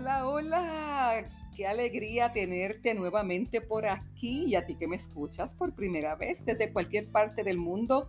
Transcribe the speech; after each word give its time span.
Hola, 0.00 0.28
hola. 0.28 1.24
Qué 1.56 1.66
alegría 1.66 2.32
tenerte 2.32 2.94
nuevamente 2.94 3.60
por 3.60 3.84
aquí 3.84 4.44
y 4.44 4.54
a 4.54 4.64
ti 4.64 4.76
que 4.76 4.86
me 4.86 4.94
escuchas 4.94 5.54
por 5.54 5.74
primera 5.74 6.14
vez 6.14 6.46
desde 6.46 6.72
cualquier 6.72 7.10
parte 7.10 7.42
del 7.42 7.58
mundo. 7.58 8.08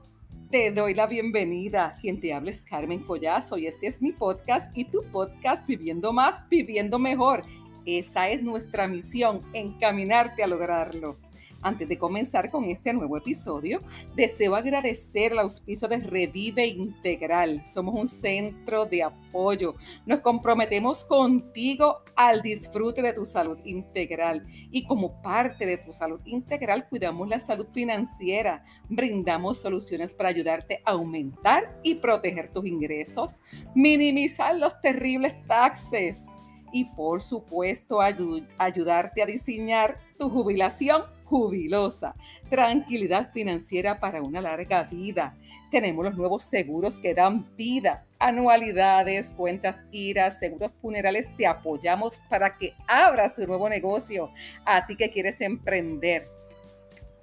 Te 0.51 0.71
doy 0.71 0.93
la 0.93 1.07
bienvenida. 1.07 1.97
Quien 1.99 2.19
te 2.19 2.31
habla 2.31 2.51
es 2.51 2.61
Carmen 2.61 3.03
Collazo 3.03 3.57
y 3.57 3.65
ese 3.65 3.87
es 3.87 4.03
mi 4.03 4.11
podcast 4.11 4.77
y 4.77 4.85
tu 4.85 5.01
podcast 5.11 5.65
Viviendo 5.65 6.13
Más, 6.13 6.47
Viviendo 6.47 6.99
Mejor. 6.99 7.41
Esa 7.87 8.29
es 8.29 8.43
nuestra 8.43 8.87
misión, 8.87 9.41
encaminarte 9.53 10.43
a 10.43 10.47
lograrlo. 10.47 11.17
Antes 11.61 11.89
de 11.89 11.97
comenzar 11.97 12.49
con 12.49 12.65
este 12.65 12.93
nuevo 12.93 13.17
episodio, 13.17 13.81
deseo 14.15 14.55
agradecer 14.55 15.33
el 15.33 15.39
auspicio 15.39 15.89
de 15.89 15.97
Revive 15.97 16.65
Integral. 16.65 17.63
Somos 17.67 17.95
un 17.99 18.07
centro 18.07 18.85
de 18.85 19.03
apoyo. 19.03 19.75
Nos 20.05 20.19
comprometemos 20.19 21.03
contigo 21.03 22.01
al 22.15 22.41
disfrute 22.41 23.01
de 23.01 23.11
tu 23.11 23.25
salud 23.25 23.57
integral 23.65 24.45
y 24.71 24.85
como 24.85 25.21
parte 25.21 25.65
de 25.65 25.77
tu 25.77 25.91
salud 25.91 26.21
integral 26.23 26.87
cuidamos 26.87 27.27
la 27.27 27.41
salud 27.41 27.67
financiera. 27.73 28.63
Brindamos 28.87 29.59
soluciones 29.59 30.13
para 30.13 30.29
ayudarte 30.29 30.81
a 30.85 30.91
aumentar 30.91 31.77
y 31.83 31.95
proteger 31.95 32.53
tus 32.53 32.65
ingresos, 32.67 33.41
minimizar 33.75 34.55
los 34.55 34.79
terribles 34.81 35.33
taxes 35.45 36.27
y 36.71 36.85
por 36.85 37.21
supuesto 37.21 37.99
ayudarte 37.99 39.21
a 39.21 39.25
diseñar 39.25 39.97
tu 40.17 40.29
jubilación 40.29 41.03
jubilosa, 41.29 42.15
tranquilidad 42.49 43.31
financiera 43.31 43.99
para 43.99 44.21
una 44.21 44.41
larga 44.41 44.83
vida. 44.83 45.37
Tenemos 45.69 46.03
los 46.03 46.15
nuevos 46.15 46.43
seguros 46.43 46.99
que 46.99 47.13
dan 47.13 47.55
vida, 47.55 48.07
anualidades, 48.17 49.33
cuentas 49.33 49.83
IRA, 49.91 50.31
seguros 50.31 50.71
funerales. 50.81 51.29
Te 51.37 51.45
apoyamos 51.45 52.23
para 52.29 52.57
que 52.57 52.73
abras 52.87 53.35
tu 53.35 53.45
nuevo 53.45 53.69
negocio 53.69 54.31
a 54.65 54.87
ti 54.87 54.95
que 54.95 55.11
quieres 55.11 55.39
emprender. 55.41 56.27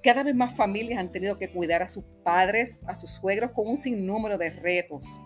Cada 0.05 0.23
vez 0.23 0.37
más 0.37 0.55
familias 0.55 1.01
han 1.01 1.11
tenido 1.11 1.37
que 1.37 1.51
cuidar 1.51 1.83
a 1.83 1.89
sus 1.89 2.05
padres, 2.23 2.85
a 2.87 2.95
sus 2.95 3.11
suegros 3.11 3.51
con 3.51 3.67
un 3.67 3.77
sinnúmero 3.77 4.39
de 4.39 4.51
retos. 4.51 5.19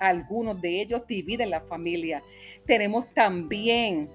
Algunos 0.00 0.60
de 0.60 0.82
ellos 0.82 1.06
dividen 1.06 1.48
la 1.48 1.62
familia. 1.62 2.22
Tenemos 2.66 3.08
también 3.14 4.10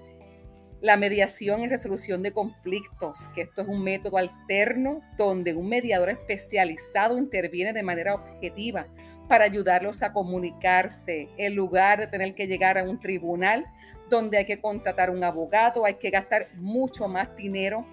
la 0.80 0.96
mediación 0.96 1.62
y 1.62 1.68
resolución 1.68 2.22
de 2.22 2.32
conflictos, 2.32 3.28
que 3.34 3.42
esto 3.42 3.62
es 3.62 3.68
un 3.68 3.82
método 3.82 4.16
alterno 4.16 5.00
donde 5.16 5.54
un 5.54 5.68
mediador 5.68 6.10
especializado 6.10 7.18
interviene 7.18 7.72
de 7.72 7.82
manera 7.82 8.14
objetiva 8.14 8.86
para 9.28 9.44
ayudarlos 9.44 10.02
a 10.02 10.12
comunicarse 10.12 11.28
en 11.36 11.54
lugar 11.54 11.98
de 11.98 12.06
tener 12.06 12.34
que 12.34 12.46
llegar 12.46 12.78
a 12.78 12.84
un 12.84 12.98
tribunal 13.00 13.66
donde 14.08 14.38
hay 14.38 14.44
que 14.44 14.60
contratar 14.60 15.10
un 15.10 15.22
abogado, 15.22 15.84
hay 15.84 15.94
que 15.94 16.10
gastar 16.10 16.48
mucho 16.54 17.08
más 17.08 17.34
dinero. 17.36 17.86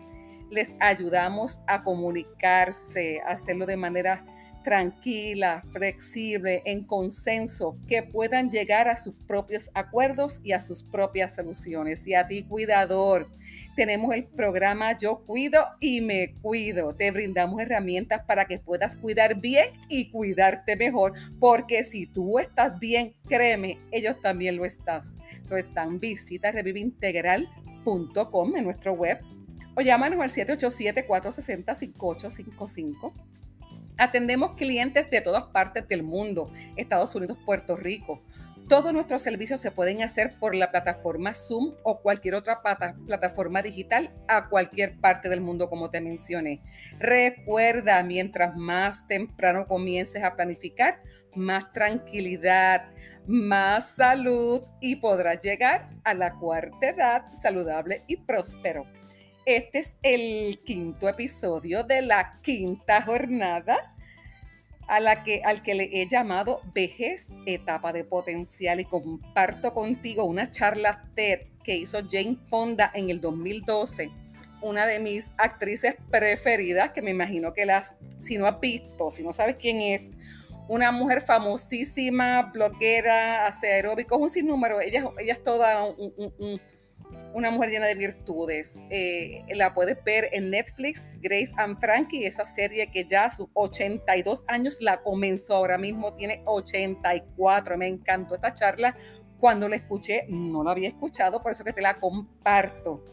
Les 0.49 0.75
ayudamos 0.79 1.61
a 1.67 1.83
comunicarse, 1.83 3.19
a 3.25 3.31
hacerlo 3.31 3.65
de 3.65 3.77
manera 3.77 4.23
tranquila, 4.65 5.61
flexible, 5.69 6.61
en 6.65 6.83
consenso, 6.83 7.77
que 7.87 8.03
puedan 8.03 8.49
llegar 8.49 8.89
a 8.89 8.97
sus 8.97 9.13
propios 9.27 9.69
acuerdos 9.75 10.41
y 10.43 10.51
a 10.51 10.59
sus 10.59 10.83
propias 10.83 11.35
soluciones. 11.35 12.05
Y 12.07 12.15
a 12.15 12.27
ti, 12.27 12.43
cuidador, 12.43 13.29
tenemos 13.75 14.13
el 14.13 14.25
programa 14.25 14.97
Yo 14.97 15.19
Cuido 15.19 15.63
y 15.79 16.01
Me 16.01 16.33
Cuido. 16.41 16.93
Te 16.95 17.11
brindamos 17.11 17.61
herramientas 17.61 18.23
para 18.25 18.43
que 18.45 18.59
puedas 18.59 18.97
cuidar 18.97 19.39
bien 19.39 19.69
y 19.87 20.09
cuidarte 20.09 20.75
mejor, 20.75 21.13
porque 21.39 21.83
si 21.83 22.07
tú 22.07 22.39
estás 22.39 22.79
bien, 22.79 23.13
créeme, 23.29 23.79
ellos 23.91 24.19
también 24.21 24.57
lo 24.57 24.65
estás. 24.65 25.13
Lo 25.47 25.55
están. 25.55 25.99
Visita 25.99 26.51
reviveintegral.com 26.51 28.57
en 28.57 28.63
nuestro 28.63 28.93
web 28.93 29.19
o 29.75 29.81
llámanos 29.81 30.19
al 30.21 30.29
787-460-5855 30.29 33.13
Atendemos 33.97 34.55
clientes 34.55 35.09
de 35.09 35.21
todas 35.21 35.43
partes 35.45 35.87
del 35.87 36.03
mundo, 36.03 36.51
Estados 36.75 37.15
Unidos, 37.15 37.37
Puerto 37.45 37.75
Rico. 37.77 38.21
Todos 38.67 38.93
nuestros 38.93 39.21
servicios 39.21 39.61
se 39.61 39.69
pueden 39.69 40.01
hacer 40.01 40.33
por 40.39 40.55
la 40.55 40.71
plataforma 40.71 41.35
Zoom 41.35 41.75
o 41.83 42.01
cualquier 42.01 42.33
otra 42.33 42.61
plataforma 43.05 43.61
digital 43.61 44.11
a 44.27 44.49
cualquier 44.49 44.99
parte 44.99 45.29
del 45.29 45.39
mundo, 45.39 45.69
como 45.69 45.91
te 45.91 46.01
mencioné. 46.01 46.61
Recuerda, 46.97 48.01
mientras 48.01 48.55
más 48.55 49.07
temprano 49.07 49.67
comiences 49.67 50.23
a 50.23 50.35
planificar, 50.35 50.99
más 51.35 51.71
tranquilidad, 51.73 52.89
más 53.27 53.95
salud 53.97 54.63
y 54.81 54.95
podrás 54.95 55.39
llegar 55.43 55.89
a 56.03 56.15
la 56.15 56.33
cuarta 56.33 56.89
edad 56.89 57.33
saludable 57.33 58.03
y 58.07 58.17
próspero. 58.17 58.85
Este 59.45 59.77
es 59.77 59.95
el 60.01 60.59
quinto 60.65 61.07
episodio 61.07 61.83
de 61.83 62.01
la 62.01 62.39
quinta 62.41 63.03
jornada 63.03 63.95
a 64.87 64.99
la 64.99 65.21
que, 65.21 65.43
al 65.45 65.61
que 65.61 65.75
le 65.75 65.89
he 65.93 66.07
llamado 66.07 66.61
Vejez, 66.73 67.29
etapa 67.45 67.93
de 67.93 68.03
potencial 68.03 68.79
y 68.79 68.85
comparto 68.85 69.71
contigo 69.75 70.23
una 70.23 70.49
charla 70.49 71.07
TED 71.13 71.41
que 71.63 71.75
hizo 71.75 71.99
Jane 72.09 72.39
Fonda 72.49 72.89
en 72.95 73.11
el 73.11 73.21
2012, 73.21 74.09
una 74.61 74.87
de 74.87 74.97
mis 74.97 75.29
actrices 75.37 75.93
preferidas 76.09 76.89
que 76.89 77.03
me 77.03 77.11
imagino 77.11 77.53
que 77.53 77.67
las, 77.67 77.97
si 78.21 78.39
no 78.39 78.47
has 78.47 78.59
visto, 78.59 79.11
si 79.11 79.21
no 79.21 79.31
sabes 79.31 79.57
quién 79.57 79.79
es, 79.79 80.09
una 80.67 80.91
mujer 80.91 81.21
famosísima, 81.21 82.49
bloguera, 82.51 83.45
hace 83.45 83.73
aeróbicos, 83.73 84.19
un 84.19 84.31
sinnúmero, 84.31 84.81
ella, 84.81 85.07
ella 85.19 85.33
es 85.33 85.43
toda 85.43 85.83
un 85.83 86.59
una 87.33 87.51
mujer 87.51 87.69
llena 87.69 87.85
de 87.87 87.95
virtudes. 87.95 88.81
Eh, 88.89 89.43
la 89.53 89.73
puedes 89.73 90.01
ver 90.03 90.29
en 90.31 90.49
Netflix, 90.49 91.11
Grace 91.21 91.51
and 91.57 91.79
Frankie, 91.79 92.25
esa 92.25 92.45
serie 92.45 92.89
que 92.89 93.05
ya 93.05 93.25
a 93.25 93.29
sus 93.29 93.47
82 93.53 94.45
años 94.47 94.77
la 94.79 95.03
comenzó, 95.03 95.55
ahora 95.55 95.77
mismo 95.77 96.13
tiene 96.13 96.41
84. 96.45 97.77
Me 97.77 97.87
encantó 97.87 98.35
esta 98.35 98.53
charla. 98.53 98.95
Cuando 99.37 99.67
la 99.67 99.75
escuché, 99.75 100.25
no 100.29 100.63
la 100.63 100.71
había 100.71 100.87
escuchado, 100.87 101.41
por 101.41 101.51
eso 101.51 101.65
que 101.65 101.73
te 101.73 101.81
la 101.81 101.99
comparto. 101.99 103.03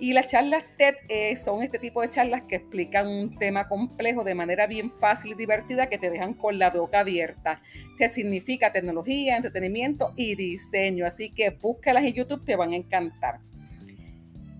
Y 0.00 0.12
las 0.12 0.26
charlas 0.28 0.64
TED 0.76 0.94
eh, 1.08 1.36
son 1.36 1.62
este 1.62 1.78
tipo 1.78 2.02
de 2.02 2.08
charlas 2.08 2.42
que 2.42 2.56
explican 2.56 3.08
un 3.08 3.36
tema 3.36 3.68
complejo 3.68 4.22
de 4.22 4.34
manera 4.34 4.66
bien 4.66 4.90
fácil 4.90 5.32
y 5.32 5.34
divertida 5.34 5.88
que 5.88 5.98
te 5.98 6.08
dejan 6.08 6.34
con 6.34 6.58
la 6.58 6.70
boca 6.70 7.00
abierta, 7.00 7.60
que 7.96 8.08
significa 8.08 8.72
tecnología, 8.72 9.36
entretenimiento 9.36 10.12
y 10.16 10.36
diseño. 10.36 11.04
Así 11.04 11.30
que 11.30 11.50
búscalas 11.50 12.04
en 12.04 12.12
YouTube, 12.12 12.44
te 12.44 12.54
van 12.54 12.72
a 12.72 12.76
encantar. 12.76 13.40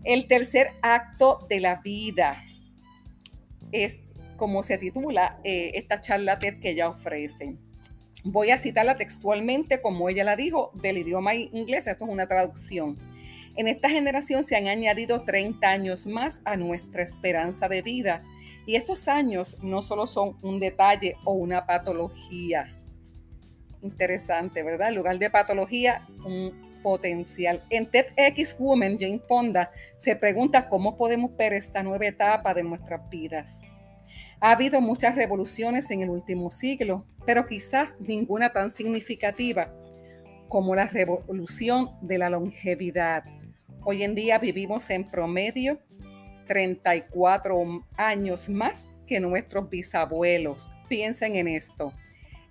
El 0.02 0.26
tercer 0.26 0.72
acto 0.82 1.46
de 1.48 1.60
la 1.60 1.76
vida 1.76 2.42
es 3.70 4.02
como 4.36 4.62
se 4.62 4.78
titula 4.78 5.38
eh, 5.44 5.72
esta 5.74 6.00
charla 6.00 6.38
TED 6.38 6.58
que 6.58 6.70
ella 6.70 6.88
ofrece. 6.88 7.56
Voy 8.24 8.50
a 8.50 8.58
citarla 8.58 8.96
textualmente 8.96 9.80
como 9.80 10.08
ella 10.08 10.24
la 10.24 10.34
dijo 10.34 10.72
del 10.74 10.98
idioma 10.98 11.34
inglés, 11.34 11.86
esto 11.86 12.06
es 12.06 12.10
una 12.10 12.26
traducción. 12.26 12.96
En 13.58 13.66
esta 13.66 13.88
generación 13.88 14.44
se 14.44 14.54
han 14.54 14.68
añadido 14.68 15.24
30 15.24 15.68
años 15.68 16.06
más 16.06 16.42
a 16.44 16.56
nuestra 16.56 17.02
esperanza 17.02 17.68
de 17.68 17.82
vida 17.82 18.22
y 18.66 18.76
estos 18.76 19.08
años 19.08 19.58
no 19.62 19.82
solo 19.82 20.06
son 20.06 20.36
un 20.42 20.60
detalle 20.60 21.16
o 21.24 21.32
una 21.32 21.66
patología. 21.66 22.72
Interesante, 23.82 24.62
¿verdad? 24.62 24.90
En 24.90 24.94
lugar 24.94 25.18
de 25.18 25.28
patología, 25.28 26.06
un 26.24 26.52
potencial. 26.84 27.60
En 27.68 27.90
TEDx 27.90 28.56
Woman, 28.60 28.96
Jane 28.96 29.20
Fonda 29.26 29.72
se 29.96 30.14
pregunta 30.14 30.68
cómo 30.68 30.96
podemos 30.96 31.36
ver 31.36 31.52
esta 31.52 31.82
nueva 31.82 32.06
etapa 32.06 32.54
de 32.54 32.62
nuestras 32.62 33.10
vidas. 33.10 33.62
Ha 34.38 34.52
habido 34.52 34.80
muchas 34.80 35.16
revoluciones 35.16 35.90
en 35.90 36.02
el 36.02 36.10
último 36.10 36.52
siglo, 36.52 37.06
pero 37.26 37.44
quizás 37.48 37.96
ninguna 37.98 38.52
tan 38.52 38.70
significativa 38.70 39.74
como 40.46 40.76
la 40.76 40.86
revolución 40.86 41.90
de 42.02 42.18
la 42.18 42.30
longevidad. 42.30 43.24
Hoy 43.90 44.02
en 44.02 44.14
día 44.14 44.38
vivimos 44.38 44.90
en 44.90 45.10
promedio 45.10 45.80
34 46.46 47.86
años 47.96 48.50
más 48.50 48.86
que 49.06 49.18
nuestros 49.18 49.70
bisabuelos. 49.70 50.70
Piensen 50.90 51.36
en 51.36 51.48
esto 51.48 51.94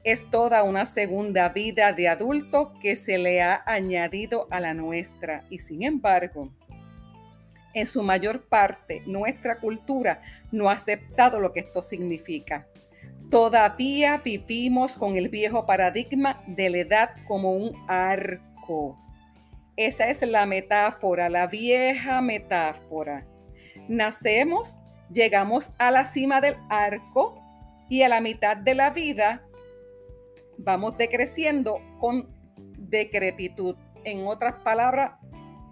es 0.04 0.32
toda 0.32 0.64
una 0.64 0.88
segunda 0.88 1.50
vida 1.50 1.94
de 1.94 2.08
adulto 2.08 2.74
que 2.82 2.96
se 2.96 3.20
le 3.20 3.44
ha 3.44 3.62
añadido 3.68 4.48
a 4.50 4.60
la 4.60 4.74
nuestra 4.74 5.46
y 5.52 5.60
sin 5.60 5.84
embargo, 5.84 6.52
en 7.76 7.86
su 7.86 8.02
mayor 8.02 8.48
parte 8.50 9.04
nuestra 9.06 9.60
cultura 9.60 10.24
no 10.52 10.72
ha 10.72 10.74
aceptado 10.74 11.40
lo 11.40 11.54
que 11.54 11.60
esto 11.60 11.84
significa. 11.84 12.68
Todavía 13.30 14.18
vivimos 14.26 14.98
con 14.98 15.16
el 15.16 15.30
viejo 15.30 15.68
paradigma 15.68 16.42
de 16.48 16.72
la 16.72 16.78
edad 16.80 17.10
como 17.28 17.52
un 17.52 17.76
arco. 17.88 18.98
Esa 19.78 20.08
es 20.08 20.24
la 20.24 20.48
metáfora, 20.48 21.30
la 21.30 21.46
vieja 21.46 22.20
metáfora. 22.20 23.28
Nacemos, 23.88 24.80
llegamos 25.12 25.70
a 25.78 25.92
la 25.92 26.04
cima 26.04 26.42
del 26.42 26.56
arco 26.68 27.40
y 27.88 28.02
a 28.02 28.10
la 28.10 28.20
mitad 28.20 28.58
de 28.58 28.74
la 28.74 28.90
vida 28.90 29.44
vamos 30.58 30.98
decreciendo 30.98 31.80
con 32.00 32.28
decrepitud. 32.76 33.76
En 34.04 34.26
otras 34.26 34.56
palabras, 34.64 35.12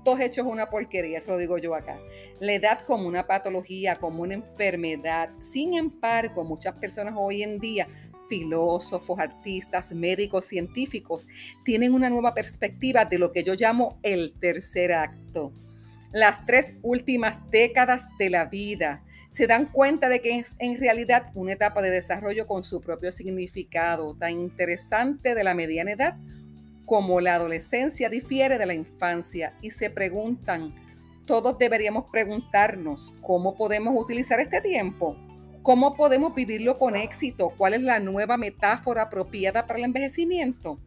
todos 0.03 0.19
hechos 0.19 0.45
una 0.45 0.69
porquería, 0.69 1.17
eso 1.17 1.31
lo 1.31 1.39
digo 1.39 1.57
yo 1.57 1.73
acá. 1.73 1.99
La 2.39 2.53
edad 2.53 2.81
como 2.81 3.07
una 3.07 3.25
patología, 3.25 3.95
como 3.95 4.21
una 4.21 4.35
enfermedad. 4.35 5.31
Sin 5.39 5.73
embargo, 5.73 6.43
muchas 6.43 6.77
personas 6.77 7.15
hoy 7.17 7.41
en 7.41 7.57
día 7.57 7.87
filósofos, 8.27 9.19
artistas, 9.19 9.93
médicos, 9.93 10.45
científicos, 10.45 11.27
tienen 11.63 11.93
una 11.93 12.09
nueva 12.09 12.33
perspectiva 12.33 13.05
de 13.05 13.19
lo 13.19 13.31
que 13.31 13.43
yo 13.43 13.53
llamo 13.53 13.99
el 14.03 14.33
tercer 14.33 14.93
acto. 14.93 15.51
Las 16.11 16.45
tres 16.45 16.75
últimas 16.81 17.49
décadas 17.51 18.07
de 18.17 18.29
la 18.29 18.45
vida 18.45 19.03
se 19.31 19.47
dan 19.47 19.65
cuenta 19.65 20.07
de 20.07 20.21
que 20.21 20.39
es 20.39 20.55
en 20.59 20.79
realidad 20.79 21.31
una 21.35 21.53
etapa 21.53 21.81
de 21.81 21.89
desarrollo 21.89 22.47
con 22.47 22.63
su 22.63 22.79
propio 22.79 23.11
significado, 23.11 24.15
tan 24.15 24.31
interesante 24.31 25.35
de 25.35 25.43
la 25.43 25.53
mediana 25.53 25.91
edad 25.91 26.17
como 26.85 27.19
la 27.19 27.35
adolescencia 27.35 28.09
difiere 28.09 28.57
de 28.57 28.65
la 28.65 28.73
infancia 28.73 29.53
y 29.61 29.71
se 29.71 29.89
preguntan, 29.89 30.73
todos 31.25 31.57
deberíamos 31.57 32.05
preguntarnos, 32.11 33.15
¿cómo 33.21 33.55
podemos 33.55 33.95
utilizar 33.97 34.39
este 34.39 34.61
tiempo? 34.61 35.17
¿Cómo 35.65 35.95
podemos 35.95 36.35
vivirlo 36.35 36.77
con 36.77 36.95
éxito? 36.95 37.49
¿Cuál 37.57 37.73
es 37.73 37.81
la 37.81 37.99
nueva 37.99 38.37
metáfora 38.37 39.01
apropiada 39.01 39.65
para 39.65 39.79
el 39.79 39.85
envejecimiento? 39.85 40.79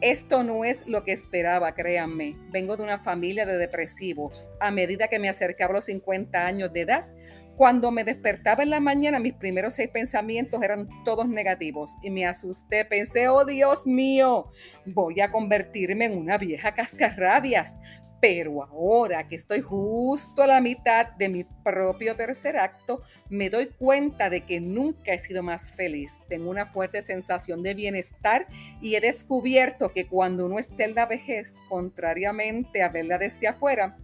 Esto 0.00 0.42
no 0.44 0.64
es 0.64 0.86
lo 0.86 1.04
que 1.04 1.12
esperaba, 1.12 1.74
créanme. 1.74 2.34
Vengo 2.50 2.78
de 2.78 2.84
una 2.84 3.02
familia 3.02 3.44
de 3.44 3.58
depresivos. 3.58 4.50
A 4.60 4.70
medida 4.70 5.08
que 5.08 5.18
me 5.18 5.28
acercaba 5.28 5.72
a 5.72 5.74
los 5.74 5.84
50 5.84 6.46
años 6.46 6.72
de 6.72 6.80
edad, 6.80 7.06
cuando 7.54 7.90
me 7.90 8.02
despertaba 8.02 8.62
en 8.62 8.70
la 8.70 8.80
mañana, 8.80 9.18
mis 9.18 9.34
primeros 9.34 9.74
seis 9.74 9.90
pensamientos 9.90 10.62
eran 10.62 10.88
todos 11.04 11.28
negativos 11.28 11.94
y 12.02 12.08
me 12.08 12.24
asusté. 12.24 12.86
Pensé, 12.86 13.28
oh 13.28 13.44
Dios 13.44 13.86
mío, 13.86 14.50
voy 14.86 15.20
a 15.20 15.30
convertirme 15.30 16.06
en 16.06 16.16
una 16.16 16.38
vieja 16.38 16.72
cascarrabias. 16.72 17.76
Pero 18.20 18.64
ahora 18.64 19.28
que 19.28 19.36
estoy 19.36 19.60
justo 19.60 20.42
a 20.42 20.48
la 20.48 20.60
mitad 20.60 21.12
de 21.18 21.28
mi 21.28 21.44
propio 21.44 22.16
tercer 22.16 22.56
acto, 22.56 23.00
me 23.28 23.48
doy 23.48 23.66
cuenta 23.66 24.28
de 24.28 24.44
que 24.44 24.60
nunca 24.60 25.12
he 25.12 25.18
sido 25.18 25.42
más 25.42 25.72
feliz. 25.72 26.20
Tengo 26.28 26.50
una 26.50 26.66
fuerte 26.66 27.00
sensación 27.02 27.62
de 27.62 27.74
bienestar 27.74 28.48
y 28.82 28.96
he 28.96 29.00
descubierto 29.00 29.92
que 29.92 30.08
cuando 30.08 30.46
uno 30.46 30.58
está 30.58 30.84
en 30.84 30.96
la 30.96 31.06
vejez, 31.06 31.58
contrariamente 31.68 32.82
a 32.82 32.88
verla 32.88 33.18
desde 33.18 33.46
afuera, 33.46 33.96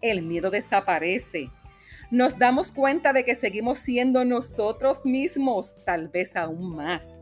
el 0.00 0.22
miedo 0.22 0.50
desaparece. 0.50 1.50
Nos 2.10 2.38
damos 2.38 2.70
cuenta 2.70 3.12
de 3.12 3.24
que 3.24 3.34
seguimos 3.34 3.78
siendo 3.78 4.24
nosotros 4.24 5.04
mismos, 5.04 5.76
tal 5.84 6.08
vez 6.08 6.36
aún 6.36 6.76
más. 6.76 7.18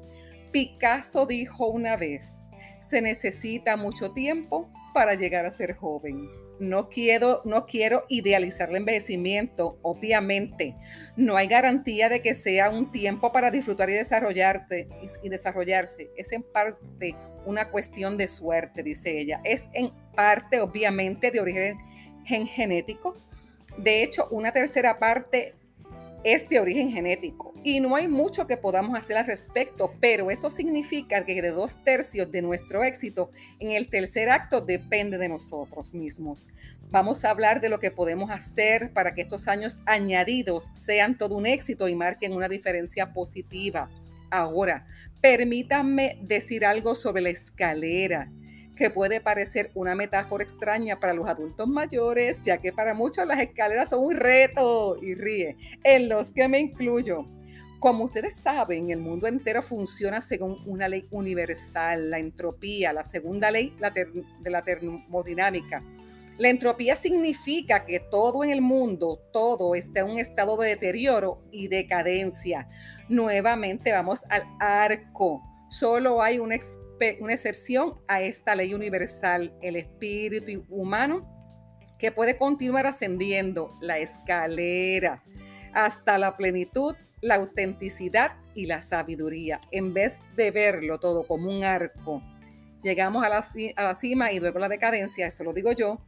Picasso 0.52 1.26
dijo 1.26 1.66
una 1.66 1.96
vez, 1.96 2.42
se 2.78 3.00
necesita 3.00 3.76
mucho 3.76 4.12
tiempo 4.12 4.70
para 4.96 5.12
llegar 5.12 5.44
a 5.44 5.50
ser 5.50 5.76
joven. 5.76 6.31
No 6.58 6.88
quiero, 6.88 7.43
no 7.44 7.66
quiero 7.66 8.06
idealizar 8.08 8.70
el 8.70 8.76
envejecimiento, 8.76 9.78
obviamente. 9.82 10.75
No 11.16 11.37
hay 11.37 11.48
garantía 11.48 12.08
de 12.08 12.22
que 12.22 12.34
sea 12.34 12.70
un 12.70 12.90
tiempo 12.90 13.31
para 13.31 13.50
disfrutar 13.50 13.90
y 13.90 13.93
desarrollarte 13.93 14.88
y 15.22 15.28
desarrollarse. 15.28 16.08
Es 16.16 16.32
en 16.32 16.43
parte 16.43 17.14
una 17.44 17.70
cuestión 17.70 18.16
de 18.16 18.26
suerte, 18.26 18.82
dice 18.82 19.20
ella. 19.20 19.43
Es 19.44 19.69
en 19.75 19.93
parte, 20.14 20.62
obviamente, 20.62 21.31
de 21.31 21.40
origen 21.40 21.76
genético. 22.25 23.19
De 23.76 24.02
hecho, 24.02 24.28
una 24.31 24.50
tercera 24.50 24.99
parte 24.99 25.54
es 26.24 26.48
de 26.48 26.60
origen 26.60 26.90
genético 26.90 27.54
y 27.62 27.80
no 27.80 27.96
hay 27.96 28.08
mucho 28.08 28.46
que 28.46 28.56
podamos 28.56 28.98
hacer 28.98 29.16
al 29.16 29.26
respecto, 29.26 29.92
pero 30.00 30.30
eso 30.30 30.50
significa 30.50 31.24
que 31.24 31.40
de 31.42 31.50
dos 31.50 31.82
tercios 31.84 32.30
de 32.30 32.42
nuestro 32.42 32.84
éxito 32.84 33.30
en 33.58 33.72
el 33.72 33.88
tercer 33.88 34.30
acto 34.30 34.60
depende 34.60 35.18
de 35.18 35.28
nosotros 35.28 35.94
mismos. 35.94 36.48
Vamos 36.90 37.24
a 37.24 37.30
hablar 37.30 37.60
de 37.60 37.68
lo 37.68 37.78
que 37.78 37.90
podemos 37.90 38.30
hacer 38.30 38.92
para 38.92 39.14
que 39.14 39.22
estos 39.22 39.48
años 39.48 39.80
añadidos 39.86 40.70
sean 40.74 41.18
todo 41.18 41.36
un 41.36 41.46
éxito 41.46 41.88
y 41.88 41.94
marquen 41.94 42.32
una 42.32 42.48
diferencia 42.48 43.12
positiva. 43.12 43.90
Ahora, 44.30 44.86
permítanme 45.20 46.18
decir 46.22 46.64
algo 46.64 46.94
sobre 46.94 47.22
la 47.22 47.30
escalera 47.30 48.30
que 48.76 48.90
puede 48.90 49.20
parecer 49.20 49.70
una 49.75 49.94
metáfora 49.94 50.44
extraña 50.44 51.00
para 51.00 51.14
los 51.14 51.28
adultos 51.28 51.67
mayores, 51.67 52.40
ya 52.43 52.58
que 52.58 52.73
para 52.73 52.94
muchos 52.94 53.26
las 53.26 53.40
escaleras 53.40 53.90
son 53.90 54.05
un 54.05 54.14
reto, 54.14 54.99
y 55.02 55.14
ríe, 55.14 55.56
en 55.82 56.08
los 56.08 56.32
que 56.32 56.46
me 56.46 56.61
incluyo. 56.61 57.25
Como 57.81 58.05
ustedes 58.05 58.37
saben, 58.37 58.90
el 58.90 59.00
mundo 59.00 59.26
entero 59.26 59.62
funciona 59.62 60.20
según 60.20 60.58
una 60.67 60.88
ley 60.88 61.06
universal, 61.11 62.11
la 62.11 62.19
entropía, 62.19 62.93
la 62.93 63.05
segunda 63.05 63.50
ley 63.50 63.76
de 64.40 64.50
la 64.50 64.62
termodinámica. 64.62 65.82
La 66.38 66.49
entropía 66.49 66.96
significa 66.96 67.87
que 67.87 67.99
todo 67.99 68.44
en 68.44 68.50
el 68.50 68.61
mundo, 68.61 69.20
todo 69.32 69.75
está 69.75 70.00
en 70.00 70.11
un 70.11 70.19
estado 70.19 70.56
de 70.58 70.69
deterioro 70.69 71.43
y 71.50 71.69
decadencia. 71.69 72.69
Nuevamente 73.08 73.93
vamos 73.93 74.25
al 74.28 74.44
arco. 74.61 75.43
Solo 75.70 76.23
hay 76.23 76.38
una 76.38 76.55
una 77.20 77.32
excepción 77.32 78.00
a 78.08 78.22
esta 78.22 78.54
ley 78.54 78.75
universal, 78.75 79.56
el 79.62 79.76
espíritu 79.76 80.64
humano, 80.69 81.26
que 81.98 82.12
puede 82.12 82.37
continuar 82.37 82.87
ascendiendo 82.87 83.72
la 83.81 83.98
escalera 83.98 85.22
hasta 85.72 86.19
la 86.19 86.37
plenitud, 86.37 86.94
la 87.20 87.37
autenticidad 87.37 88.37
y 88.54 88.66
la 88.66 88.82
sabiduría, 88.82 89.60
en 89.70 89.94
vez 89.94 90.20
de 90.37 90.50
verlo 90.50 90.98
todo 90.98 91.26
como 91.26 91.50
un 91.50 91.64
arco. 91.64 92.22
Llegamos 92.82 93.25
a 93.25 93.28
la, 93.28 93.94
cima 93.94 94.32
y 94.32 94.40
luego 94.40 94.58
la 94.58 94.69
decadencia, 94.69 95.26
eso 95.26 95.44
lo 95.44 95.52
digo 95.52 95.72
yo, 95.72 96.00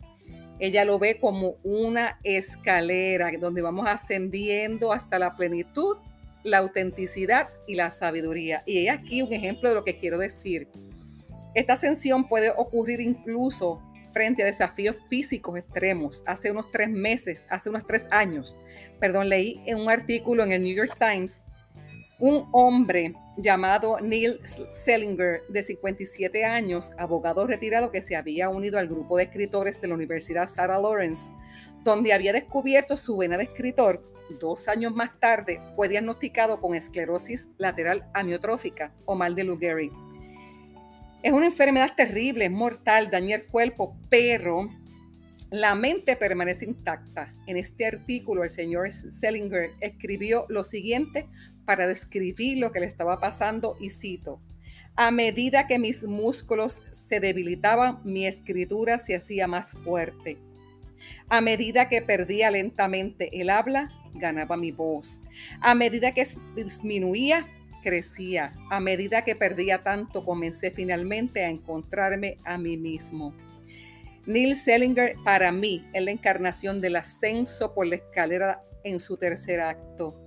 ella 0.59 0.85
lo 0.85 0.99
ve 0.99 1.19
como 1.19 1.57
una 1.63 2.19
escalera 2.25 3.31
donde 3.39 3.63
vamos 3.63 3.87
ascendiendo 3.87 4.93
hasta 4.93 5.19
la 5.19 5.37
plenitud 5.37 5.99
la 6.45 6.59
autenticidad 6.59 7.49
y 7.67 7.75
la 7.75 7.91
sabiduría. 7.91 8.63
Y 8.67 8.79
hay 8.79 8.89
aquí 8.89 9.23
un 9.23 9.33
ejemplo 9.33 9.69
de 9.69 9.75
lo 9.75 9.85
que 9.85 9.99
quiero 9.99 10.19
decir. 10.19 10.69
Esta 11.55 11.75
ascensión 11.75 12.29
puede 12.29 12.51
ocurrir 12.57 13.01
incluso 13.01 13.83
frente 14.13 14.43
a 14.43 14.47
desafíos 14.47 14.97
físicos 15.09 15.59
extremos. 15.59 16.23
Hace 16.27 16.51
unos 16.51 16.71
tres 16.73 16.89
meses, 16.89 17.43
hace 17.49 17.71
unos 17.71 17.87
tres 17.87 18.09
años, 18.11 18.55
perdón, 19.01 19.29
leí 19.29 19.61
en 19.67 19.79
un 19.79 19.91
artículo 19.91 20.43
en 20.43 20.53
el 20.53 20.63
New 20.63 20.75
York 20.75 20.97
Times 20.99 21.43
un 22.21 22.49
hombre 22.53 23.15
llamado 23.37 24.01
Neil 24.01 24.41
Selinger, 24.45 25.43
de 25.49 25.63
57 25.63 26.45
años, 26.45 26.93
abogado 26.99 27.47
retirado 27.47 27.93
que 27.93 28.03
se 28.03 28.17
había 28.17 28.49
unido 28.49 28.79
al 28.79 28.89
grupo 28.89 29.17
de 29.17 29.25
escritores 29.25 29.81
de 29.81 29.89
la 29.89 29.95
Universidad 29.95 30.49
Sarah 30.49 30.81
Lawrence, 30.81 31.31
donde 31.85 32.13
había 32.13 32.33
descubierto 32.33 32.97
su 32.97 33.17
vena 33.17 33.37
de 33.37 33.45
escritor 33.45 34.03
dos 34.41 34.69
años 34.69 34.95
más 34.95 35.19
tarde, 35.21 35.61
fue 35.75 35.89
diagnosticado 35.89 36.61
con 36.61 36.75
esclerosis 36.75 37.51
lateral 37.59 38.09
amiotrófica 38.15 38.93
o 39.05 39.15
mal 39.15 39.35
de 39.35 39.45
Lou 39.45 39.59
Gehrig. 39.59 39.93
Es 41.23 41.33
una 41.33 41.47
enfermedad 41.47 41.93
terrible, 41.97 42.45
es 42.45 42.51
mortal, 42.51 43.11
daña 43.11 43.37
el 43.37 43.47
cuerpo, 43.47 43.97
pero 44.09 44.69
la 45.51 45.75
mente 45.75 46.15
permanece 46.15 46.67
intacta. 46.67 47.33
En 47.47 47.57
este 47.57 47.87
artículo, 47.87 48.45
el 48.45 48.51
señor 48.51 48.93
Selinger 48.93 49.71
escribió 49.81 50.45
lo 50.49 50.63
siguiente 50.63 51.27
para 51.65 51.87
describir 51.87 52.59
lo 52.59 52.71
que 52.71 52.81
le 52.81 52.87
estaba 52.87 53.19
pasando 53.19 53.77
y 53.81 53.91
cito. 53.91 54.41
A 54.95 55.11
medida 55.11 55.67
que 55.67 55.79
mis 55.79 56.05
músculos 56.05 56.83
se 56.91 57.21
debilitaban, 57.21 58.01
mi 58.05 58.27
escritura 58.27 58.99
se 58.99 59.15
hacía 59.15 59.47
más 59.47 59.73
fuerte. 59.73 60.39
A 61.29 61.41
medida 61.41 61.89
que 61.89 62.03
perdía 62.03 62.51
lentamente 62.51 63.41
el 63.41 63.51
habla, 63.51 63.91
ganaba 64.15 64.57
mi 64.57 64.73
voz. 64.73 65.21
A 65.61 65.75
medida 65.75 66.13
que 66.13 66.27
disminuía, 66.55 67.47
crecía. 67.83 68.53
A 68.71 68.81
medida 68.81 69.23
que 69.23 69.37
perdía 69.37 69.83
tanto, 69.83 70.25
comencé 70.25 70.71
finalmente 70.71 71.45
a 71.45 71.49
encontrarme 71.49 72.39
a 72.45 72.59
mí 72.59 72.77
mismo. 72.77 73.35
Neil 74.27 74.57
Selinger, 74.57 75.17
para 75.25 75.53
mí, 75.53 75.89
es 75.93 76.03
la 76.03 76.11
encarnación 76.11 76.81
del 76.81 76.97
ascenso 76.97 77.75
por 77.75 77.87
la 77.87 77.97
escalera 77.97 78.63
en 78.85 79.01
su 79.01 79.17
tercer 79.17 79.61
acto. 79.61 80.21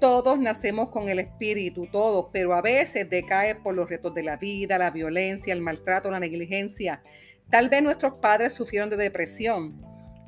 Todos 0.00 0.38
nacemos 0.38 0.88
con 0.88 1.08
el 1.08 1.20
espíritu, 1.20 1.86
todos, 1.86 2.26
pero 2.32 2.54
a 2.54 2.62
veces 2.62 3.08
decae 3.08 3.54
por 3.54 3.74
los 3.74 3.88
retos 3.88 4.14
de 4.14 4.22
la 4.22 4.36
vida, 4.36 4.78
la 4.78 4.90
violencia, 4.90 5.52
el 5.52 5.60
maltrato, 5.60 6.10
la 6.10 6.18
negligencia. 6.18 7.02
Tal 7.50 7.68
vez 7.68 7.82
nuestros 7.82 8.14
padres 8.14 8.54
sufrieron 8.54 8.90
de 8.90 8.96
depresión, 8.96 9.80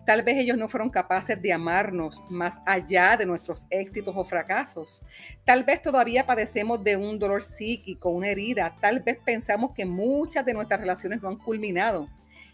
Tal 0.06 0.22
vez 0.22 0.36
ellos 0.36 0.58
no 0.58 0.68
fueron 0.68 0.90
capaces 0.90 1.40
de 1.40 1.52
amarnos 1.52 2.24
más 2.28 2.60
allá 2.66 3.16
de 3.16 3.24
nuestros 3.24 3.66
éxitos 3.70 4.14
o 4.16 4.24
fracasos. 4.24 5.02
Tal 5.44 5.64
vez 5.64 5.80
todavía 5.80 6.26
padecemos 6.26 6.84
de 6.84 6.96
un 6.96 7.18
dolor 7.18 7.42
psíquico, 7.42 8.10
una 8.10 8.28
herida. 8.28 8.76
Tal 8.80 9.00
vez 9.00 9.18
pensamos 9.24 9.72
que 9.72 9.86
muchas 9.86 10.44
de 10.44 10.52
nuestras 10.52 10.80
relaciones 10.80 11.22
no 11.22 11.28
han 11.28 11.38
culminado 11.38 12.08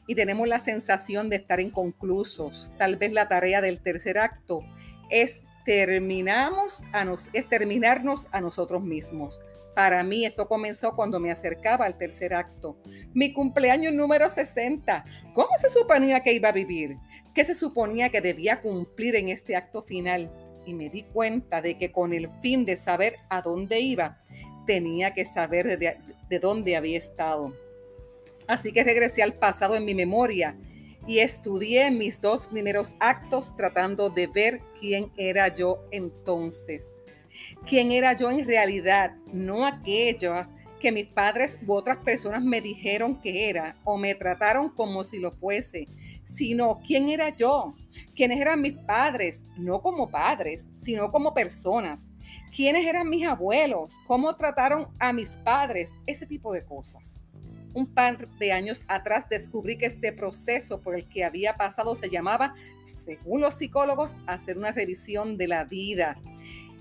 y 0.06 0.14
tenemos 0.14 0.46
la 0.48 0.60
sensación 0.60 1.28
de 1.28 1.36
estar 1.36 1.60
inconclusos. 1.60 2.72
Tal 2.78 2.96
vez 2.96 3.12
la 3.12 3.28
tarea 3.28 3.60
del 3.60 3.80
tercer 3.80 4.18
acto 4.18 4.62
es, 5.08 5.42
terminamos 5.64 6.84
a 6.92 7.04
nos, 7.04 7.30
es 7.32 7.48
terminarnos 7.48 8.28
a 8.32 8.40
nosotros 8.40 8.82
mismos. 8.82 9.40
Para 9.74 10.02
mí 10.02 10.24
esto 10.24 10.48
comenzó 10.48 10.96
cuando 10.96 11.20
me 11.20 11.30
acercaba 11.30 11.86
al 11.86 11.96
tercer 11.96 12.34
acto. 12.34 12.76
Mi 13.14 13.32
cumpleaños 13.32 13.92
número 13.92 14.28
60. 14.28 15.04
¿Cómo 15.32 15.50
se 15.56 15.70
suponía 15.70 16.20
que 16.20 16.32
iba 16.32 16.48
a 16.48 16.52
vivir? 16.52 16.96
¿Qué 17.34 17.44
se 17.44 17.54
suponía 17.54 18.08
que 18.08 18.20
debía 18.20 18.60
cumplir 18.60 19.14
en 19.16 19.28
este 19.28 19.56
acto 19.56 19.82
final? 19.82 20.32
Y 20.66 20.74
me 20.74 20.90
di 20.90 21.04
cuenta 21.04 21.62
de 21.62 21.78
que 21.78 21.92
con 21.92 22.12
el 22.12 22.28
fin 22.42 22.64
de 22.64 22.76
saber 22.76 23.16
a 23.28 23.40
dónde 23.42 23.80
iba, 23.80 24.18
tenía 24.66 25.14
que 25.14 25.24
saber 25.24 25.78
de, 25.78 25.98
de 26.28 26.38
dónde 26.38 26.76
había 26.76 26.98
estado. 26.98 27.54
Así 28.46 28.72
que 28.72 28.82
regresé 28.82 29.22
al 29.22 29.34
pasado 29.34 29.76
en 29.76 29.84
mi 29.84 29.94
memoria 29.94 30.58
y 31.06 31.20
estudié 31.20 31.90
mis 31.90 32.20
dos 32.20 32.48
primeros 32.48 32.94
actos 32.98 33.54
tratando 33.56 34.10
de 34.10 34.26
ver 34.26 34.60
quién 34.78 35.12
era 35.16 35.48
yo 35.54 35.84
entonces 35.92 37.06
quién 37.66 37.92
era 37.92 38.14
yo 38.16 38.30
en 38.30 38.46
realidad, 38.46 39.14
no 39.32 39.66
aquello 39.66 40.34
que 40.80 40.90
mis 40.90 41.06
padres 41.06 41.58
u 41.64 41.74
otras 41.74 41.98
personas 41.98 42.42
me 42.42 42.60
dijeron 42.60 43.20
que 43.20 43.48
era 43.48 43.76
o 43.84 43.96
me 43.96 44.14
trataron 44.16 44.70
como 44.70 45.04
si 45.04 45.18
lo 45.18 45.30
fuese, 45.30 45.86
sino 46.24 46.80
quién 46.84 47.08
era 47.08 47.28
yo, 47.28 47.74
quiénes 48.16 48.40
eran 48.40 48.62
mis 48.62 48.76
padres, 48.76 49.44
no 49.56 49.82
como 49.82 50.10
padres, 50.10 50.70
sino 50.76 51.12
como 51.12 51.34
personas, 51.34 52.08
quiénes 52.54 52.86
eran 52.86 53.08
mis 53.08 53.26
abuelos, 53.26 54.00
cómo 54.06 54.34
trataron 54.34 54.88
a 54.98 55.12
mis 55.12 55.36
padres, 55.36 55.94
ese 56.06 56.26
tipo 56.26 56.52
de 56.52 56.64
cosas. 56.64 57.24
Un 57.72 57.86
par 57.86 58.28
de 58.38 58.50
años 58.50 58.84
atrás 58.88 59.28
descubrí 59.28 59.78
que 59.78 59.86
este 59.86 60.12
proceso 60.12 60.80
por 60.80 60.96
el 60.96 61.08
que 61.08 61.24
había 61.24 61.56
pasado 61.56 61.94
se 61.94 62.10
llamaba, 62.10 62.54
según 62.82 63.42
los 63.42 63.54
psicólogos, 63.54 64.16
hacer 64.26 64.58
una 64.58 64.72
revisión 64.72 65.36
de 65.36 65.46
la 65.46 65.64
vida 65.64 66.20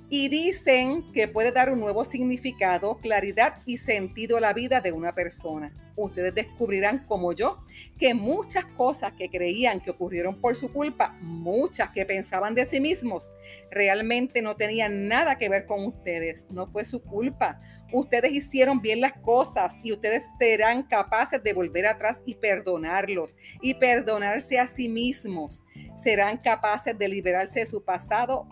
y 0.09 0.29
dicen 0.29 1.11
que 1.11 1.27
puede 1.27 1.51
dar 1.51 1.71
un 1.71 1.79
nuevo 1.79 2.03
significado, 2.03 2.97
claridad 2.97 3.61
y 3.65 3.77
sentido 3.77 4.37
a 4.37 4.41
la 4.41 4.53
vida 4.53 4.81
de 4.81 4.91
una 4.91 5.13
persona. 5.13 5.71
Ustedes 5.95 6.33
descubrirán 6.33 7.05
como 7.05 7.33
yo 7.33 7.59
que 7.97 8.13
muchas 8.13 8.65
cosas 8.65 9.11
que 9.13 9.29
creían 9.29 9.81
que 9.81 9.91
ocurrieron 9.91 10.39
por 10.39 10.55
su 10.55 10.71
culpa, 10.71 11.17
muchas 11.21 11.89
que 11.89 12.05
pensaban 12.05 12.55
de 12.55 12.65
sí 12.65 12.79
mismos, 12.79 13.29
realmente 13.69 14.41
no 14.41 14.55
tenían 14.55 15.09
nada 15.09 15.37
que 15.37 15.49
ver 15.49 15.65
con 15.65 15.85
ustedes, 15.85 16.47
no 16.51 16.67
fue 16.67 16.85
su 16.85 17.03
culpa. 17.03 17.59
Ustedes 17.91 18.31
hicieron 18.31 18.81
bien 18.81 19.01
las 19.01 19.13
cosas 19.13 19.77
y 19.83 19.91
ustedes 19.91 20.29
serán 20.39 20.83
capaces 20.83 21.43
de 21.43 21.53
volver 21.53 21.85
atrás 21.85 22.23
y 22.25 22.35
perdonarlos 22.35 23.35
y 23.61 23.73
perdonarse 23.73 24.57
a 24.57 24.67
sí 24.67 24.87
mismos. 24.87 25.63
Serán 25.97 26.37
capaces 26.37 26.97
de 26.97 27.09
liberarse 27.09 27.59
de 27.59 27.65
su 27.65 27.83
pasado 27.83 28.47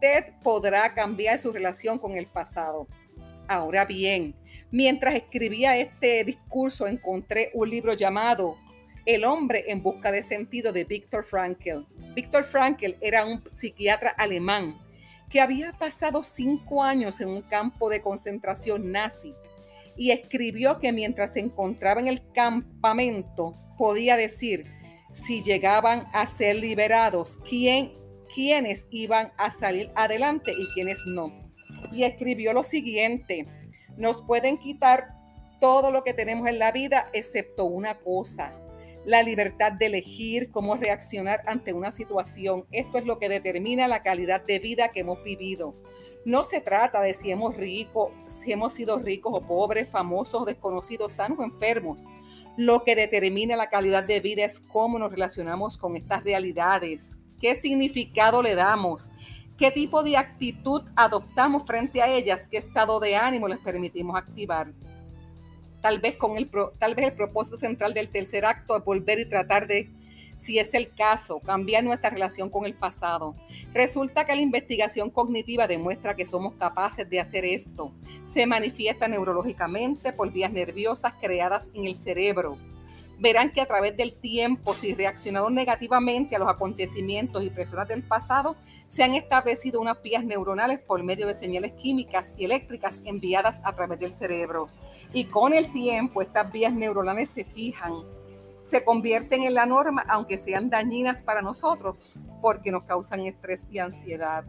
usted 0.00 0.32
podrá 0.42 0.94
cambiar 0.94 1.38
su 1.38 1.52
relación 1.52 1.98
con 1.98 2.16
el 2.16 2.26
pasado. 2.26 2.88
Ahora 3.46 3.84
bien, 3.84 4.34
mientras 4.70 5.14
escribía 5.14 5.76
este 5.76 6.24
discurso 6.24 6.86
encontré 6.86 7.50
un 7.52 7.68
libro 7.68 7.92
llamado 7.92 8.56
El 9.04 9.24
hombre 9.24 9.64
en 9.68 9.82
busca 9.82 10.10
de 10.10 10.22
sentido 10.22 10.72
de 10.72 10.84
Viktor 10.84 11.22
Frankl. 11.22 11.84
Viktor 12.14 12.44
Frankl 12.44 12.96
era 13.02 13.26
un 13.26 13.44
psiquiatra 13.52 14.08
alemán 14.16 14.78
que 15.28 15.42
había 15.42 15.72
pasado 15.72 16.22
cinco 16.22 16.82
años 16.82 17.20
en 17.20 17.28
un 17.28 17.42
campo 17.42 17.90
de 17.90 18.00
concentración 18.00 18.90
nazi 18.90 19.34
y 19.98 20.12
escribió 20.12 20.78
que 20.78 20.92
mientras 20.92 21.34
se 21.34 21.40
encontraba 21.40 22.00
en 22.00 22.08
el 22.08 22.22
campamento 22.32 23.54
podía 23.76 24.16
decir 24.16 24.64
si 25.10 25.42
llegaban 25.42 26.06
a 26.14 26.26
ser 26.26 26.56
liberados, 26.56 27.36
quién 27.46 27.99
quiénes 28.34 28.86
iban 28.90 29.32
a 29.36 29.50
salir 29.50 29.90
adelante 29.94 30.52
y 30.52 30.66
quiénes 30.72 31.04
no. 31.06 31.32
Y 31.92 32.04
escribió 32.04 32.52
lo 32.52 32.62
siguiente, 32.62 33.46
nos 33.96 34.22
pueden 34.22 34.58
quitar 34.58 35.08
todo 35.60 35.90
lo 35.90 36.02
que 36.04 36.14
tenemos 36.14 36.48
en 36.48 36.58
la 36.58 36.72
vida 36.72 37.10
excepto 37.12 37.64
una 37.66 37.98
cosa, 37.98 38.54
la 39.04 39.22
libertad 39.22 39.72
de 39.72 39.86
elegir 39.86 40.50
cómo 40.50 40.76
reaccionar 40.76 41.42
ante 41.46 41.72
una 41.72 41.90
situación. 41.90 42.66
Esto 42.70 42.98
es 42.98 43.06
lo 43.06 43.18
que 43.18 43.28
determina 43.28 43.88
la 43.88 44.02
calidad 44.02 44.44
de 44.44 44.58
vida 44.58 44.88
que 44.88 45.00
hemos 45.00 45.22
vivido. 45.22 45.74
No 46.24 46.44
se 46.44 46.60
trata 46.60 47.00
de 47.00 47.14
si 47.14 47.30
hemos 47.30 47.56
rico, 47.56 48.12
si 48.26 48.52
hemos 48.52 48.74
sido 48.74 48.98
ricos 48.98 49.32
o 49.34 49.46
pobres, 49.46 49.88
famosos, 49.88 50.46
desconocidos, 50.46 51.12
sanos 51.12 51.38
o 51.38 51.44
enfermos. 51.44 52.06
Lo 52.56 52.84
que 52.84 52.94
determina 52.94 53.56
la 53.56 53.70
calidad 53.70 54.04
de 54.04 54.20
vida 54.20 54.44
es 54.44 54.60
cómo 54.60 54.98
nos 54.98 55.12
relacionamos 55.12 55.78
con 55.78 55.96
estas 55.96 56.24
realidades, 56.24 57.16
qué 57.40 57.54
significado 57.54 58.42
le 58.42 58.54
damos, 58.54 59.08
qué 59.56 59.70
tipo 59.70 60.02
de 60.02 60.16
actitud 60.16 60.82
adoptamos 60.94 61.64
frente 61.64 62.02
a 62.02 62.12
ellas, 62.12 62.48
qué 62.48 62.58
estado 62.58 63.00
de 63.00 63.16
ánimo 63.16 63.48
les 63.48 63.58
permitimos 63.58 64.16
activar. 64.16 64.72
Tal 65.80 65.98
vez, 65.98 66.16
con 66.16 66.36
el, 66.36 66.50
tal 66.78 66.94
vez 66.94 67.08
el 67.08 67.14
propósito 67.14 67.56
central 67.56 67.94
del 67.94 68.10
tercer 68.10 68.44
acto 68.44 68.76
es 68.76 68.84
volver 68.84 69.18
y 69.18 69.24
tratar 69.24 69.66
de, 69.66 69.88
si 70.36 70.58
es 70.58 70.74
el 70.74 70.94
caso, 70.94 71.40
cambiar 71.40 71.84
nuestra 71.84 72.10
relación 72.10 72.50
con 72.50 72.66
el 72.66 72.74
pasado. 72.74 73.34
Resulta 73.72 74.26
que 74.26 74.34
la 74.34 74.42
investigación 74.42 75.08
cognitiva 75.08 75.66
demuestra 75.66 76.16
que 76.16 76.26
somos 76.26 76.54
capaces 76.54 77.08
de 77.08 77.20
hacer 77.20 77.46
esto. 77.46 77.92
Se 78.26 78.46
manifiesta 78.46 79.08
neurológicamente 79.08 80.12
por 80.12 80.30
vías 80.30 80.52
nerviosas 80.52 81.14
creadas 81.18 81.70
en 81.72 81.86
el 81.86 81.94
cerebro 81.94 82.58
verán 83.20 83.52
que 83.52 83.60
a 83.60 83.66
través 83.66 83.96
del 83.96 84.14
tiempo, 84.14 84.72
si 84.72 84.94
reaccionaron 84.94 85.54
negativamente 85.54 86.34
a 86.34 86.38
los 86.38 86.48
acontecimientos 86.48 87.44
y 87.44 87.50
personas 87.50 87.86
del 87.86 88.02
pasado, 88.02 88.56
se 88.88 89.04
han 89.04 89.14
establecido 89.14 89.80
unas 89.80 90.02
vías 90.02 90.24
neuronales 90.24 90.80
por 90.80 91.02
medio 91.02 91.26
de 91.26 91.34
señales 91.34 91.72
químicas 91.72 92.32
y 92.36 92.46
eléctricas 92.46 93.00
enviadas 93.04 93.60
a 93.64 93.74
través 93.74 94.00
del 94.00 94.12
cerebro. 94.12 94.70
Y 95.12 95.26
con 95.26 95.52
el 95.52 95.70
tiempo, 95.70 96.22
estas 96.22 96.50
vías 96.50 96.72
neuronales 96.72 97.28
se 97.28 97.44
fijan, 97.44 97.92
se 98.64 98.84
convierten 98.84 99.42
en 99.42 99.54
la 99.54 99.66
norma, 99.66 100.04
aunque 100.08 100.38
sean 100.38 100.70
dañinas 100.70 101.22
para 101.22 101.42
nosotros, 101.42 102.14
porque 102.40 102.72
nos 102.72 102.84
causan 102.84 103.26
estrés 103.26 103.66
y 103.70 103.78
ansiedad. 103.78 104.44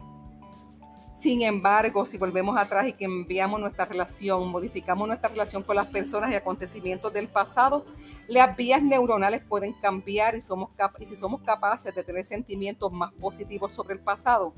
Sin 1.12 1.42
embargo, 1.42 2.06
si 2.06 2.16
volvemos 2.16 2.56
atrás 2.56 2.88
y 2.88 2.94
que 2.94 3.04
enviamos 3.04 3.60
nuestra 3.60 3.84
relación, 3.84 4.48
modificamos 4.48 5.06
nuestra 5.06 5.28
relación 5.28 5.62
con 5.62 5.76
las 5.76 5.86
personas 5.86 6.32
y 6.32 6.34
acontecimientos 6.34 7.12
del 7.12 7.28
pasado, 7.28 7.84
las 8.28 8.56
vías 8.56 8.82
neuronales 8.82 9.42
pueden 9.46 9.74
cambiar 9.74 10.34
y, 10.34 10.38
y 10.38 11.06
si 11.06 11.16
somos 11.16 11.42
capaces 11.42 11.94
de 11.94 12.02
tener 12.02 12.24
sentimientos 12.24 12.90
más 12.92 13.12
positivos 13.12 13.72
sobre 13.72 13.94
el 13.94 14.00
pasado, 14.00 14.54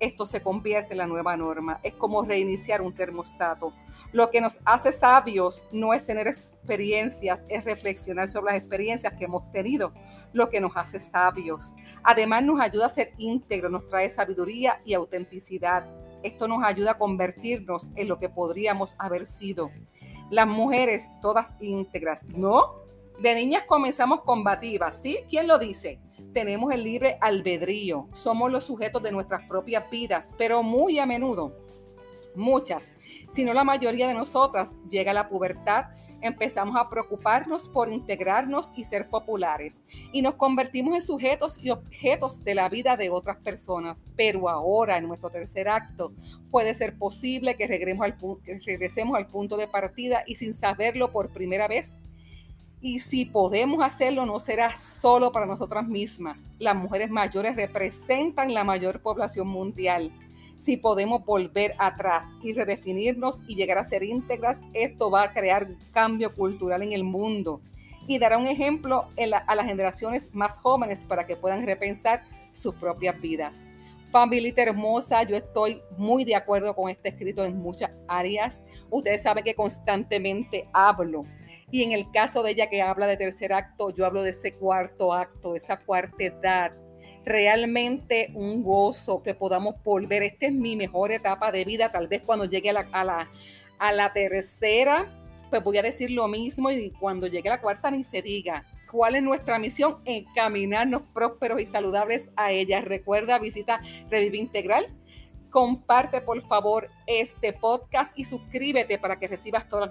esto 0.00 0.26
se 0.26 0.42
convierte 0.42 0.92
en 0.92 0.98
la 0.98 1.06
nueva 1.06 1.36
norma. 1.36 1.80
Es 1.82 1.94
como 1.94 2.24
reiniciar 2.24 2.82
un 2.82 2.94
termostato. 2.94 3.72
Lo 4.12 4.30
que 4.30 4.40
nos 4.40 4.60
hace 4.64 4.92
sabios 4.92 5.66
no 5.72 5.94
es 5.94 6.04
tener 6.04 6.26
experiencias, 6.26 7.44
es 7.48 7.64
reflexionar 7.64 8.28
sobre 8.28 8.52
las 8.52 8.60
experiencias 8.60 9.12
que 9.14 9.24
hemos 9.24 9.50
tenido, 9.52 9.92
lo 10.32 10.50
que 10.50 10.60
nos 10.60 10.76
hace 10.76 11.00
sabios. 11.00 11.74
Además 12.02 12.42
nos 12.42 12.60
ayuda 12.60 12.86
a 12.86 12.90
ser 12.90 13.12
íntegro, 13.18 13.68
nos 13.68 13.86
trae 13.86 14.10
sabiduría 14.10 14.80
y 14.84 14.94
autenticidad. 14.94 15.86
Esto 16.22 16.48
nos 16.48 16.64
ayuda 16.64 16.92
a 16.92 16.98
convertirnos 16.98 17.90
en 17.96 18.08
lo 18.08 18.18
que 18.18 18.28
podríamos 18.28 18.96
haber 18.98 19.26
sido. 19.26 19.70
Las 20.30 20.46
mujeres 20.46 21.08
todas 21.20 21.54
íntegras, 21.60 22.24
¿no? 22.28 22.82
De 23.20 23.34
niñas 23.34 23.64
comenzamos 23.66 24.22
combativas, 24.22 25.00
¿sí? 25.00 25.18
¿Quién 25.28 25.46
lo 25.46 25.58
dice? 25.58 26.00
Tenemos 26.34 26.72
el 26.74 26.84
libre 26.84 27.16
albedrío, 27.20 28.08
somos 28.12 28.52
los 28.52 28.64
sujetos 28.64 29.02
de 29.02 29.12
nuestras 29.12 29.48
propias 29.48 29.88
vidas, 29.90 30.34
pero 30.36 30.62
muy 30.62 30.98
a 30.98 31.06
menudo, 31.06 31.56
muchas, 32.34 32.92
si 33.28 33.44
no 33.44 33.54
la 33.54 33.64
mayoría 33.64 34.08
de 34.08 34.14
nosotras, 34.14 34.76
llega 34.90 35.12
la 35.12 35.28
pubertad, 35.28 35.86
empezamos 36.20 36.76
a 36.76 36.88
preocuparnos 36.88 37.68
por 37.68 37.92
integrarnos 37.92 38.72
y 38.76 38.84
ser 38.84 39.08
populares 39.08 39.84
y 40.10 40.22
nos 40.22 40.34
convertimos 40.34 40.94
en 40.94 41.02
sujetos 41.02 41.62
y 41.62 41.70
objetos 41.70 42.42
de 42.42 42.54
la 42.54 42.68
vida 42.68 42.96
de 42.96 43.10
otras 43.10 43.36
personas. 43.36 44.06
Pero 44.16 44.48
ahora, 44.48 44.96
en 44.96 45.06
nuestro 45.06 45.28
tercer 45.28 45.68
acto, 45.68 46.12
puede 46.50 46.74
ser 46.74 46.96
posible 46.96 47.56
que 47.56 47.66
regresemos 47.66 48.06
al, 48.06 48.16
que 48.42 48.58
regresemos 48.64 49.16
al 49.16 49.26
punto 49.26 49.56
de 49.56 49.68
partida 49.68 50.24
y 50.26 50.36
sin 50.36 50.54
saberlo 50.54 51.12
por 51.12 51.30
primera 51.30 51.68
vez, 51.68 51.94
y 52.84 52.98
si 52.98 53.24
podemos 53.24 53.82
hacerlo, 53.82 54.26
no 54.26 54.38
será 54.38 54.70
solo 54.76 55.32
para 55.32 55.46
nosotras 55.46 55.88
mismas. 55.88 56.50
Las 56.58 56.76
mujeres 56.76 57.08
mayores 57.08 57.56
representan 57.56 58.52
la 58.52 58.62
mayor 58.62 59.00
población 59.00 59.48
mundial. 59.48 60.12
Si 60.58 60.76
podemos 60.76 61.24
volver 61.24 61.74
atrás 61.78 62.26
y 62.42 62.52
redefinirnos 62.52 63.42
y 63.48 63.54
llegar 63.54 63.78
a 63.78 63.86
ser 63.86 64.02
íntegras, 64.02 64.60
esto 64.74 65.10
va 65.10 65.22
a 65.22 65.32
crear 65.32 65.64
un 65.64 65.78
cambio 65.92 66.34
cultural 66.34 66.82
en 66.82 66.92
el 66.92 67.04
mundo 67.04 67.62
y 68.06 68.18
dará 68.18 68.36
un 68.36 68.46
ejemplo 68.46 69.08
a 69.46 69.54
las 69.54 69.64
generaciones 69.64 70.34
más 70.34 70.58
jóvenes 70.58 71.06
para 71.06 71.26
que 71.26 71.36
puedan 71.36 71.66
repensar 71.66 72.22
sus 72.50 72.74
propias 72.74 73.18
vidas. 73.18 73.64
Familia 74.10 74.52
hermosa, 74.58 75.22
yo 75.22 75.36
estoy 75.36 75.80
muy 75.96 76.26
de 76.26 76.36
acuerdo 76.36 76.76
con 76.76 76.90
este 76.90 77.08
escrito 77.08 77.46
en 77.46 77.56
muchas 77.56 77.92
áreas. 78.08 78.60
Ustedes 78.90 79.22
saben 79.22 79.42
que 79.42 79.54
constantemente 79.54 80.68
hablo 80.74 81.24
y 81.74 81.82
en 81.82 81.90
el 81.90 82.08
caso 82.12 82.44
de 82.44 82.52
ella 82.52 82.70
que 82.70 82.82
habla 82.82 83.08
de 83.08 83.16
tercer 83.16 83.52
acto, 83.52 83.90
yo 83.90 84.06
hablo 84.06 84.22
de 84.22 84.30
ese 84.30 84.54
cuarto 84.54 85.12
acto, 85.12 85.56
esa 85.56 85.80
cuarta 85.80 86.22
edad. 86.22 86.70
Realmente 87.24 88.30
un 88.32 88.62
gozo 88.62 89.24
que 89.24 89.34
podamos 89.34 89.82
volver. 89.82 90.22
Esta 90.22 90.46
es 90.46 90.52
mi 90.52 90.76
mejor 90.76 91.10
etapa 91.10 91.50
de 91.50 91.64
vida, 91.64 91.90
tal 91.90 92.06
vez 92.06 92.22
cuando 92.22 92.44
llegue 92.44 92.70
a 92.70 92.74
la, 92.74 93.28
A 93.80 93.90
la 93.90 94.12
tercera, 94.12 95.12
pues 95.50 95.64
voy 95.64 95.78
a 95.78 95.82
decir 95.82 96.12
lo 96.12 96.28
mismo 96.28 96.70
y 96.70 96.92
cuando 96.92 97.26
llegue 97.26 97.48
la 97.48 97.60
cuarta 97.60 97.90
ni 97.90 98.04
se 98.04 98.22
diga. 98.22 98.64
¿Cuál 98.88 99.16
es 99.16 99.24
nuestra 99.24 99.58
misión? 99.58 99.98
Encaminarnos 100.04 101.02
prósperos 101.12 101.60
y 101.60 101.66
saludables 101.66 102.30
a 102.36 102.52
ella. 102.52 102.82
Recuerda, 102.82 103.40
visita 103.40 103.80
Revive 104.10 104.38
Integral. 104.38 104.86
Comparte 105.54 106.20
por 106.20 106.40
favor 106.40 106.90
este 107.06 107.52
podcast 107.52 108.18
y 108.18 108.24
suscríbete 108.24 108.98
para 108.98 109.20
que 109.20 109.28
recibas 109.28 109.68
todas 109.68 109.88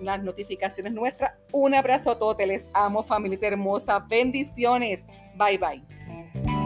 las, 0.00 0.22
notificaciones 0.24 0.92
nuestras. 0.92 1.34
Un 1.52 1.76
abrazo 1.76 2.10
a 2.10 2.18
todos, 2.18 2.44
les 2.44 2.66
amo 2.72 3.04
familia 3.04 3.38
hermosa. 3.42 4.00
Bendiciones. 4.00 5.06
Bye 5.36 5.58
bye. 5.58 6.57